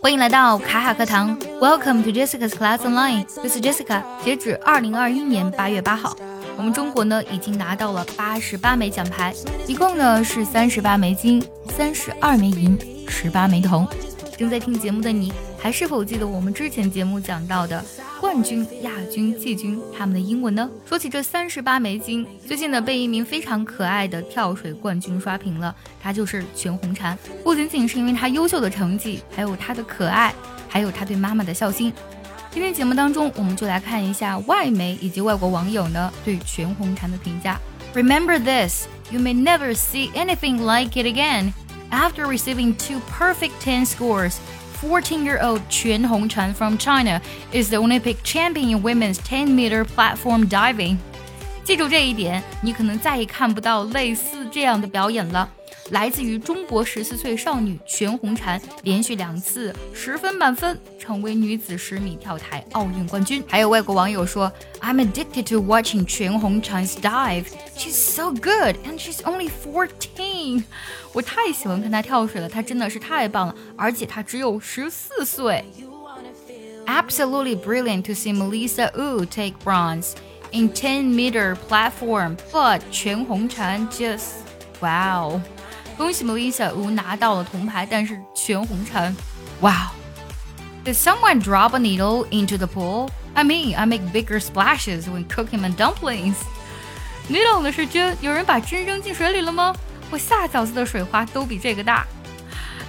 [0.00, 3.24] 欢迎来到卡卡课堂，Welcome to Jessica's Class Online。
[3.42, 4.02] This is Jessica。
[4.24, 6.16] 截止二零二一年八月八号，
[6.56, 9.34] 我们中国呢已经拿到了八十八枚奖牌，
[9.66, 11.44] 一共呢是三十八枚金，
[11.76, 13.88] 三十二枚银，十八枚铜。
[14.36, 17.84] 正在听节目的你，还是否记得我们之前节目讲到的？
[18.20, 20.68] 冠军、亚军、季军，他们的英文呢？
[20.86, 27.16] 说起这三十八枚金，最近呢被一名非常可爱的跳水冠军刷屏了，他就是全红婵。
[27.42, 30.34] 不仅仅是因为他优秀的成绩，还有他的可爱，
[30.68, 31.92] 还有他对妈妈的孝心。
[32.50, 37.58] 今天节目当中，我们就来看一下外媒以及外国网友呢对全红婵的评价。
[37.94, 41.52] Remember this, you may never see anything like it again.
[41.90, 44.36] After receiving two perfect ten scores.
[44.81, 47.21] 14-year-old Quan Hongchan from China
[47.51, 50.97] is the Olympic champion in women's 10-meter platform diving.
[51.63, 55.49] 记住这一点，你可能再也看不到类似这样的表演了。
[55.91, 60.77] 来自于中国十四岁少女全红婵，连续两次十分满分，
[61.08, 63.42] 成为女子十米跳台奥运冠军。
[63.48, 64.52] 还有外国网友说
[64.82, 67.46] ，I'm addicted to watching Quan Hongchan's dive.
[67.78, 70.64] She's so good and she's only fourteen.
[71.14, 75.64] 我太喜欢看她跳水了，她真的是太棒了，而且她只有十四岁。
[76.84, 80.12] Absolutely brilliant to see Melissa Wu take bronze
[80.52, 84.44] in 10 meter platform, but Quan Hongchan just
[84.82, 85.40] wow.
[85.96, 89.10] 恭喜 Melissa Wu 吴拿到了铜牌，但是全红婵，
[89.62, 89.94] 哇、wow！
[90.87, 93.09] Did someone drop a needle into the pool?
[93.35, 96.35] I mean, I make bigger splashes when cooking my dumplings.
[97.27, 99.73] 你懂的是针，有人把针扔进水里了吗？
[100.11, 102.05] 我下饺子的水花都比这个大。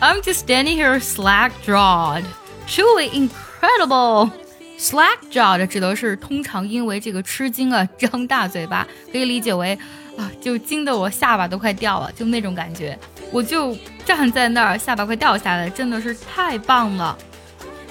[0.00, 2.24] I'm just standing here slack jawed,
[2.68, 4.30] truly incredible.
[4.78, 9.78] Slack jawed 指的是通常因为这个吃惊啊，张大嘴巴，可以理解为。
[10.18, 12.98] 啊，就惊得我下巴都快掉了，就那种感觉，
[13.30, 17.16] 我就站在那儿，下巴快掉下来，真的是太棒了。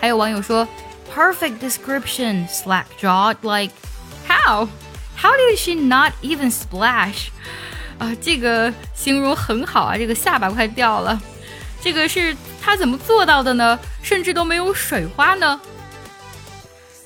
[0.00, 0.66] 还有网友说，
[1.14, 3.72] perfect description, slack jawed, like
[4.28, 4.68] how?
[5.16, 7.28] How did she not even splash?
[7.98, 11.20] 啊，这个形容很好啊，这个下巴快掉了，
[11.80, 13.78] 这个是他怎么做到的呢？
[14.02, 15.60] 甚至都没有水花呢。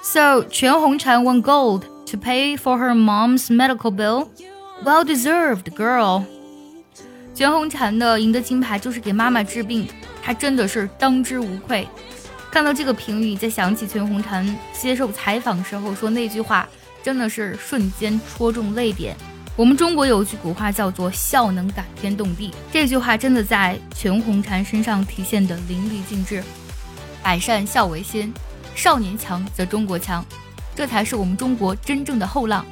[0.00, 4.28] So 全红婵 won gold to pay for her mom's medical bill.
[4.82, 6.24] Well deserved, girl。
[7.34, 9.86] 全红婵的赢得金牌就是给妈妈治病，
[10.22, 11.86] 她真的是当之无愧。
[12.53, 16.69] 看到这个评语，再想起全红婵接受采访时候说那句话，
[17.01, 19.17] 真的是瞬间戳中泪点。
[19.55, 26.43] 我们中国有句古话叫做“孝能感天动地”，这句话真的在全红婵身上体现的淋漓尽致。
[27.23, 28.31] 百善孝为先，
[28.75, 30.23] 少年强则中国强，
[30.75, 32.63] 这才是我们中国真正的后浪。